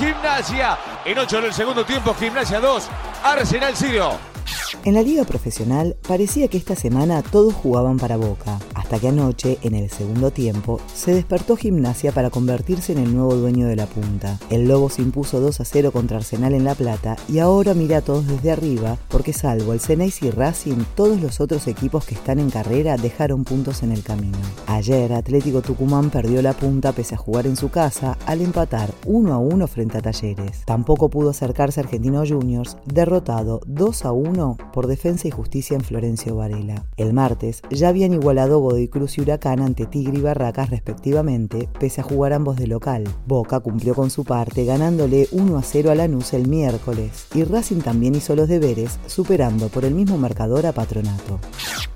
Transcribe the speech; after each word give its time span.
Gimnasia. 0.00 0.78
En 1.04 1.18
8 1.18 1.42
del 1.42 1.52
segundo 1.52 1.84
tiempo, 1.84 2.14
Gimnasia 2.14 2.58
2, 2.58 2.88
Arsenal 3.22 3.74
0. 3.76 4.10
En 4.84 4.94
la 4.94 5.02
liga 5.02 5.24
profesional 5.24 5.94
parecía 6.08 6.48
que 6.48 6.56
esta 6.56 6.74
semana 6.74 7.22
todos 7.22 7.52
jugaban 7.52 7.98
para 7.98 8.16
Boca, 8.16 8.58
hasta 8.90 9.02
que 9.02 9.08
anoche, 9.08 9.58
en 9.62 9.76
el 9.76 9.88
segundo 9.88 10.32
tiempo, 10.32 10.80
se 10.92 11.14
despertó 11.14 11.54
Gimnasia 11.56 12.10
para 12.10 12.28
convertirse 12.28 12.90
en 12.90 12.98
el 12.98 13.14
nuevo 13.14 13.36
dueño 13.36 13.68
de 13.68 13.76
la 13.76 13.86
punta. 13.86 14.40
El 14.50 14.66
Lobo 14.66 14.90
se 14.90 15.00
impuso 15.00 15.38
2 15.38 15.60
a 15.60 15.64
0 15.64 15.92
contra 15.92 16.16
Arsenal 16.16 16.54
en 16.54 16.64
La 16.64 16.74
Plata 16.74 17.14
y 17.28 17.38
ahora 17.38 17.72
mira 17.74 17.98
a 17.98 18.00
todos 18.00 18.26
desde 18.26 18.50
arriba 18.50 18.98
porque 19.06 19.32
salvo 19.32 19.74
el 19.74 19.78
Ceneice 19.78 20.26
y 20.26 20.30
Racing, 20.32 20.82
todos 20.96 21.20
los 21.20 21.40
otros 21.40 21.68
equipos 21.68 22.04
que 22.04 22.16
están 22.16 22.40
en 22.40 22.50
carrera 22.50 22.96
dejaron 22.96 23.44
puntos 23.44 23.84
en 23.84 23.92
el 23.92 24.02
camino. 24.02 24.38
Ayer 24.66 25.12
Atlético 25.12 25.62
Tucumán 25.62 26.10
perdió 26.10 26.42
la 26.42 26.54
punta 26.54 26.90
pese 26.90 27.14
a 27.14 27.18
jugar 27.18 27.46
en 27.46 27.54
su 27.54 27.68
casa 27.68 28.18
al 28.26 28.40
empatar 28.40 28.92
1 29.06 29.32
a 29.32 29.38
1 29.38 29.68
frente 29.68 29.98
a 29.98 30.02
Talleres. 30.02 30.64
Tampoco 30.64 31.10
pudo 31.10 31.30
acercarse 31.30 31.78
Argentino 31.78 32.24
Juniors, 32.26 32.76
derrotado 32.86 33.60
2 33.66 34.04
a 34.04 34.10
1 34.10 34.56
por 34.72 34.88
Defensa 34.88 35.28
y 35.28 35.30
Justicia 35.30 35.76
en 35.76 35.82
Florencio 35.82 36.34
Varela. 36.34 36.86
El 36.96 37.12
martes 37.12 37.62
ya 37.70 37.88
habían 37.88 38.14
igualado 38.14 38.58
Cruz 38.88 39.18
y 39.18 39.20
Huracán 39.20 39.60
ante 39.60 39.86
Tigre 39.86 40.18
y 40.18 40.22
Barracas 40.22 40.70
respectivamente, 40.70 41.68
pese 41.78 42.00
a 42.00 42.04
jugar 42.04 42.32
ambos 42.32 42.56
de 42.56 42.66
local. 42.66 43.04
Boca 43.26 43.60
cumplió 43.60 43.94
con 43.94 44.10
su 44.10 44.24
parte 44.24 44.64
ganándole 44.64 45.28
1 45.32 45.58
a 45.58 45.62
0 45.62 45.90
a 45.90 45.94
Lanús 45.94 46.32
el 46.32 46.48
miércoles 46.48 47.26
y 47.34 47.44
Racing 47.44 47.80
también 47.80 48.14
hizo 48.14 48.34
los 48.34 48.48
deberes 48.48 48.98
superando 49.06 49.68
por 49.68 49.84
el 49.84 49.94
mismo 49.94 50.16
marcador 50.16 50.66
a 50.66 50.72
Patronato. 50.72 51.40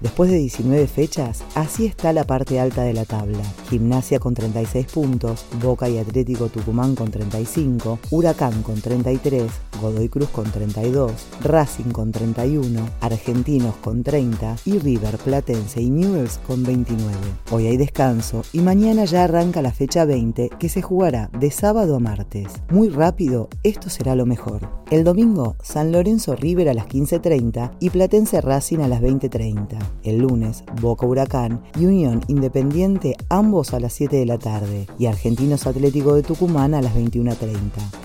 Después 0.00 0.30
de 0.30 0.38
19 0.38 0.86
fechas, 0.86 1.44
así 1.54 1.86
está 1.86 2.12
la 2.12 2.24
parte 2.24 2.60
alta 2.60 2.82
de 2.82 2.92
la 2.92 3.04
tabla. 3.04 3.42
Gimnasia 3.74 4.20
con 4.20 4.34
36 4.34 4.86
puntos, 4.86 5.46
Boca 5.60 5.88
y 5.88 5.98
Atlético 5.98 6.48
Tucumán 6.48 6.94
con 6.94 7.10
35, 7.10 7.98
Huracán 8.12 8.62
con 8.62 8.80
33, 8.80 9.50
Godoy 9.82 10.08
Cruz 10.08 10.28
con 10.28 10.44
32, 10.44 11.10
Racing 11.42 11.90
con 11.90 12.12
31, 12.12 12.88
Argentinos 13.00 13.74
con 13.78 14.04
30 14.04 14.58
y 14.64 14.78
River, 14.78 15.18
Platense 15.18 15.82
y 15.82 15.90
Newells 15.90 16.38
con 16.46 16.62
29. 16.62 17.16
Hoy 17.50 17.66
hay 17.66 17.76
descanso 17.76 18.42
y 18.52 18.60
mañana 18.60 19.06
ya 19.06 19.24
arranca 19.24 19.60
la 19.60 19.72
fecha 19.72 20.04
20 20.04 20.50
que 20.56 20.68
se 20.68 20.80
jugará 20.80 21.28
de 21.36 21.50
sábado 21.50 21.96
a 21.96 21.98
martes. 21.98 22.46
Muy 22.70 22.90
rápido, 22.90 23.48
esto 23.64 23.90
será 23.90 24.14
lo 24.14 24.24
mejor. 24.24 24.68
El 24.92 25.02
domingo, 25.02 25.56
San 25.62 25.90
Lorenzo 25.90 26.36
River 26.36 26.68
a 26.68 26.74
las 26.74 26.86
15.30 26.86 27.72
y 27.80 27.90
Platense 27.90 28.40
Racing 28.40 28.78
a 28.78 28.86
las 28.86 29.02
20.30. 29.02 29.78
El 30.04 30.18
lunes, 30.18 30.62
Boca 30.80 31.06
Huracán 31.06 31.60
y 31.76 31.86
Unión 31.86 32.20
Independiente 32.28 33.16
ambos 33.28 33.63
a 33.72 33.80
las 33.80 33.94
7 33.94 34.16
de 34.16 34.26
la 34.26 34.38
tarde 34.38 34.86
y 34.98 35.06
Argentinos 35.06 35.66
Atlético 35.66 36.14
de 36.14 36.22
Tucumán 36.22 36.74
a 36.74 36.82
las 36.82 36.94
21.30. 36.94 37.56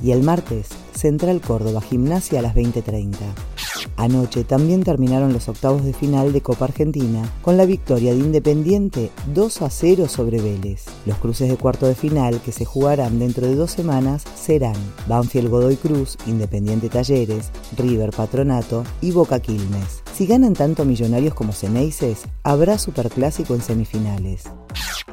Y 0.02 0.12
el 0.12 0.24
martes, 0.24 0.70
Central 0.96 1.42
Córdoba 1.42 1.82
Gimnasia 1.82 2.40
a 2.40 2.42
las 2.42 2.56
20.30. 2.56 3.16
Anoche 3.98 4.44
también 4.44 4.84
terminaron 4.84 5.34
los 5.34 5.50
octavos 5.50 5.84
de 5.84 5.94
final 5.94 6.32
de 6.32 6.42
Copa 6.42 6.66
Argentina 6.66 7.30
con 7.42 7.58
la 7.58 7.66
victoria 7.66 8.14
de 8.14 8.20
Independiente 8.20 9.12
2 9.34 9.62
a 9.62 9.70
0 9.70 10.08
sobre 10.08 10.42
Vélez. 10.42 10.86
Los 11.06 11.18
cruces 11.18 11.50
de 11.50 11.58
cuarto 11.58 11.86
de 11.86 11.96
final 11.96 12.40
que 12.42 12.52
se 12.52 12.66
jugarán 12.66 13.20
dentro 13.20 13.46
de 13.46 13.56
dos 13.56 13.72
semanas 13.72 14.24
serán 14.36 14.76
Banfield 15.08 15.50
Godoy 15.50 15.76
Cruz, 15.76 16.18
Independiente 16.28 16.90
Talleres, 16.90 17.52
River 17.78 18.12
Patronato 18.12 18.84
y 19.02 19.12
Boca 19.12 19.40
Quilmes. 19.40 20.04
Si 20.14 20.26
ganan 20.26 20.54
tanto 20.54 20.86
Millonarios 20.86 21.34
como 21.34 21.54
Ceneices, 21.54 22.24
habrá 22.44 22.78
Superclásico 22.78 23.56
en 23.56 23.62
semifinales. 23.62 24.44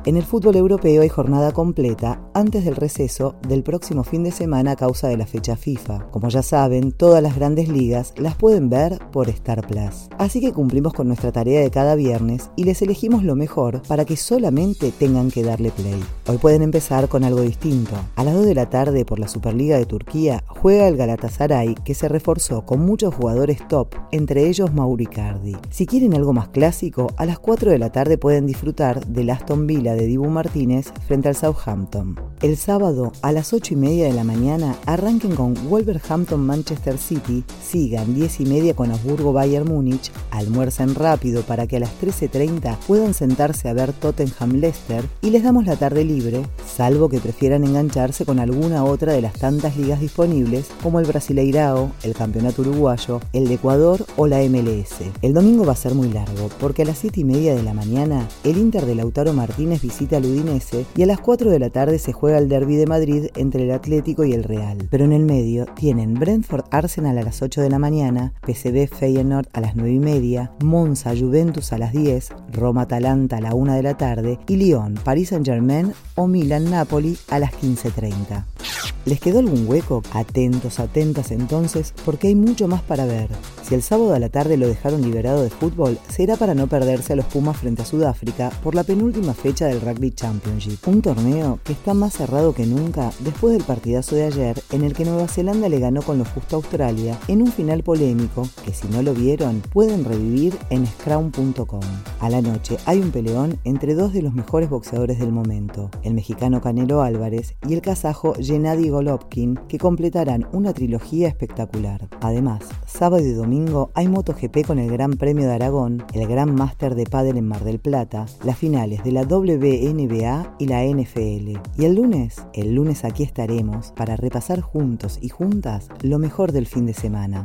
En 0.06 0.17
el 0.17 0.22
fútbol 0.22 0.55
europeo 0.55 1.03
hay 1.03 1.09
jornada 1.09 1.50
completa 1.50 2.25
antes 2.37 2.67
del 2.67 2.77
receso 2.77 3.35
del 3.49 3.63
próximo 3.63 4.05
fin 4.05 4.23
de 4.23 4.31
semana 4.31 4.73
a 4.73 4.77
causa 4.77 5.09
de 5.09 5.17
la 5.17 5.27
fecha 5.27 5.57
FIFA. 5.57 6.11
Como 6.11 6.29
ya 6.29 6.43
saben, 6.43 6.93
todas 6.93 7.23
las 7.23 7.35
grandes 7.35 7.71
ligas 7.71 8.13
las 8.19 8.35
pueden 8.35 8.69
ver 8.69 8.99
por 9.11 9.31
Star 9.31 9.67
Plus. 9.67 10.11
Así 10.19 10.43
que 10.43 10.53
cumplimos 10.53 10.93
con 10.93 11.07
nuestra 11.07 11.33
tarea 11.33 11.63
de 11.63 11.71
cada 11.71 11.95
viernes 11.95 12.51
y 12.55 12.65
les 12.65 12.83
elegimos 12.83 13.25
lo 13.25 13.37
mejor 13.37 13.81
para 13.89 14.05
que 14.05 14.19
solamente 14.19 14.93
tengan 14.93 15.31
que 15.31 15.45
darle 15.45 15.71
play. 15.71 15.99
Hoy 16.27 16.37
pueden 16.37 16.61
empezar 16.61 17.09
con 17.09 17.25
algo 17.25 17.41
distinto. 17.41 17.95
A 18.17 18.25
las 18.25 18.35
2 18.35 18.45
de 18.45 18.55
la 18.55 18.69
tarde 18.69 19.07
por 19.07 19.19
la 19.19 19.29
Superliga 19.29 19.79
de 19.79 19.87
Turquía 19.87 20.45
juega 20.47 20.89
el 20.89 20.99
Galatasaray 20.99 21.75
que 21.87 21.95
se 21.95 22.07
reforzó 22.07 22.67
con 22.67 22.81
muchos 22.81 23.15
jugadores 23.15 23.67
top, 23.67 23.95
entre 24.13 24.47
ellos 24.47 24.75
Mauricardi. 24.75 25.57
Si 25.71 25.87
quieren 25.87 26.13
algo 26.13 26.35
más 26.35 26.49
clásico, 26.49 27.07
a 27.17 27.25
las 27.25 27.39
4 27.39 27.71
de 27.71 27.79
la 27.79 27.93
tarde 27.93 28.19
pueden 28.19 28.47
disfrutar 28.47 29.07
del 29.07 29.31
Aston 29.31 29.67
Villa 29.67 29.95
de 29.95 30.05
Dibu 30.05 30.29
Martínez 30.29 30.93
frente 31.07 31.29
al 31.31 31.35
Southampton. 31.35 32.25
El 32.42 32.56
sábado 32.56 33.12
a 33.22 33.32
las 33.32 33.53
8 33.53 33.75
y 33.75 33.76
media 33.76 34.04
de 34.04 34.12
la 34.12 34.22
mañana 34.22 34.76
arranquen 34.84 35.34
con 35.34 35.54
Wolverhampton 35.69 36.44
Manchester 36.44 36.98
City, 36.98 37.44
sigan 37.62 38.14
10 38.14 38.41
y 38.41 38.44
media 38.44 38.76
con 38.76 38.91
Osburgo 38.91 39.32
Bayern 39.32 39.66
Múnich, 39.66 40.12
almuercen 40.31 40.94
rápido 40.94 41.42
para 41.42 41.66
que 41.66 41.78
a 41.78 41.81
las 41.81 41.98
13.30 42.00 42.76
puedan 42.87 43.14
sentarse 43.14 43.69
a 43.69 43.72
ver 43.72 43.92
Tottenham 43.94 44.53
Leicester 44.53 45.04
y 45.22 45.31
les 45.31 45.44
damos 45.44 45.64
la 45.64 45.76
tarde 45.76 46.04
libre, 46.04 46.42
salvo 46.66 47.09
que 47.09 47.20
prefieran 47.20 47.64
engancharse 47.64 48.26
con 48.26 48.38
alguna 48.38 48.84
otra 48.84 49.12
de 49.12 49.22
las 49.22 49.32
tantas 49.32 49.76
ligas 49.76 50.00
disponibles 50.00 50.66
como 50.82 51.00
el 51.00 51.06
Brasileirao, 51.06 51.91
el 52.03 52.14
Campeonato 52.14 52.62
Uruguayo, 52.62 53.20
el 53.32 53.48
de 53.48 53.54
Ecuador 53.54 54.04
o 54.16 54.26
la 54.26 54.41
MLS. 54.41 54.97
El 55.22 55.32
domingo 55.32 55.64
va 55.64 55.72
a 55.72 55.76
ser 55.76 55.94
muy 55.94 56.10
largo 56.10 56.50
porque 56.60 56.82
a 56.82 56.84
las 56.87 56.98
7 56.98 57.20
y 57.20 57.25
media 57.25 57.54
de 57.54 57.62
la 57.62 57.72
mañana 57.72 58.28
el 58.44 58.58
Inter 58.58 58.84
de 58.84 58.94
Lautaro 58.94 59.32
Martínez 59.32 59.81
visita 59.81 60.19
al 60.19 60.26
Udinese 60.26 60.84
y 60.97 61.03
a 61.03 61.06
las 61.06 61.20
4 61.20 61.50
de 61.50 61.58
la 61.58 61.70
tarde 61.70 61.98
se 61.98 62.12
juega 62.16 62.38
el 62.38 62.49
derby 62.49 62.77
de 62.77 62.87
Madrid 62.87 63.27
entre 63.37 63.65
el 63.65 63.71
Atlético 63.71 64.25
y 64.25 64.32
el 64.32 64.43
Real. 64.43 64.88
Pero 64.91 65.04
en 65.04 65.12
el 65.12 65.25
medio 65.25 65.66
tienen 65.66 66.15
Brentford 66.15 66.65
Arsenal 66.71 67.19
a 67.19 67.22
las 67.22 67.43
8 67.43 67.60
de 67.60 67.69
la 67.69 67.78
mañana, 67.78 68.32
PSV 68.47 68.88
Feyenoord 68.88 69.49
a 69.53 69.60
las 69.60 69.77
9 69.77 69.93
y 69.93 69.99
media, 69.99 70.50
Monza 70.65 71.15
Juventus 71.15 71.72
a 71.75 71.78
las 71.78 71.93
10, 71.93 72.31
Roma 72.53 72.82
Atalanta 72.82 73.37
a 73.37 73.41
la 73.41 73.55
1 73.55 73.75
de 73.75 73.82
la 73.82 73.97
tarde 73.97 74.38
y 74.49 74.56
Lyon 74.56 74.94
Paris 75.05 75.28
Saint 75.28 75.44
Germain 75.44 75.93
o 76.15 76.26
Milan 76.26 76.71
Napoli 76.71 77.19
a 77.28 77.38
las 77.38 77.53
15.30. 77.53 78.86
¿Les 79.06 79.21
quedó 79.21 79.39
algún 79.39 79.69
hueco? 79.69 80.03
Atentos, 80.12 80.81
atentas 80.81 81.31
entonces, 81.31 81.94
porque 82.05 82.27
hay 82.27 82.34
mucho 82.34 82.67
más 82.67 82.83
para 82.83 83.06
ver. 83.06 83.28
Si 83.62 83.77
el 83.77 83.83
sábado 83.83 84.15
a 84.15 84.19
la 84.19 84.31
tarde 84.31 84.56
lo 84.56 84.67
dejaron 84.67 85.00
liberado 85.00 85.44
de 85.44 85.50
fútbol, 85.50 85.97
será 86.09 86.34
para 86.34 86.55
no 86.55 86.67
perderse 86.67 87.12
a 87.12 87.17
los 87.17 87.27
Pumas 87.27 87.56
frente 87.56 87.83
a 87.83 87.84
Sudáfrica 87.84 88.50
por 88.65 88.75
la 88.75 88.83
penúltima 88.83 89.33
fecha 89.33 89.67
del 89.67 89.81
Rugby 89.81 90.11
Championship, 90.11 90.78
un 90.89 91.03
torneo 91.03 91.61
que 91.62 91.72
está 91.72 91.94
más 91.94 92.15
cerrado 92.15 92.53
que 92.53 92.67
nunca 92.67 93.12
después 93.21 93.53
del 93.53 93.62
partidazo 93.62 94.17
de 94.17 94.25
ayer 94.25 94.61
en 94.72 94.83
el 94.83 94.93
que 94.93 95.05
Nueva 95.05 95.28
Zelanda 95.28 95.69
le 95.69 95.78
ganó 95.78 96.03
con 96.03 96.19
lo 96.19 96.25
justo 96.25 96.56
a 96.56 96.59
Australia 96.59 97.17
en 97.28 97.43
un 97.43 97.53
final 97.53 97.84
polémico 97.84 98.49
que 98.65 98.75
si 98.75 98.88
no 98.88 99.03
lo 99.03 99.15
vieron 99.15 99.62
pueden 99.73 100.05
revivir 100.05 100.56
en 100.71 100.84
scrum.com. 100.84 101.81
A 102.19 102.29
la 102.29 102.43
noche 102.43 102.76
hay 102.87 102.99
un 103.00 103.12
peleón 103.12 103.61
entre 103.62 103.94
dos 103.94 104.12
de 104.12 104.23
los 104.23 104.35
mejores 104.35 104.69
boxeadores 104.69 105.20
del 105.20 105.31
momento, 105.31 105.91
el 106.03 106.14
mexicano 106.14 106.61
Canelo 106.61 107.03
Álvarez 107.03 107.55
y 107.69 107.75
el 107.75 107.82
kazajo 107.82 108.35
Gennady 108.41 108.95
Golovkin, 108.96 109.58
que 109.69 109.76
completarán 109.76 110.46
una 110.52 110.72
trilogía 110.72 111.28
espectacular. 111.28 112.08
Además, 112.22 112.62
sábado 112.87 113.22
y 113.22 113.32
domingo 113.32 113.90
hay 113.93 114.08
MotoGP 114.08 114.66
con 114.66 114.78
el 114.78 114.90
Gran 114.90 115.12
Premio 115.12 115.46
de 115.46 115.52
Aragón, 115.52 116.02
el 116.14 116.26
Gran 116.26 116.54
Máster 116.54 116.94
de 116.94 117.04
Pádel 117.04 117.37
en 117.37 117.46
Mar 117.46 117.62
del 117.62 117.78
Plata, 117.78 118.25
las 118.43 118.56
finales 118.56 119.04
de 119.04 119.12
la 119.12 119.25
WNBA 119.25 120.56
y 120.58 120.66
la 120.66 120.82
NFL. 120.82 121.60
Y 121.76 121.84
el 121.84 121.94
lunes, 121.94 122.43
el 122.54 122.75
lunes 122.75 123.04
aquí 123.04 123.22
estaremos 123.22 123.93
para 123.93 124.16
repasar 124.16 124.62
juntos 124.62 125.19
y 125.20 125.28
juntas 125.28 125.88
lo 126.00 126.19
mejor 126.19 126.52
del 126.52 126.66
fin 126.66 126.87
de 126.87 126.94
semana. 126.94 127.44